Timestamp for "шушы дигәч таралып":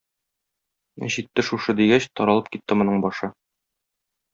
1.51-2.53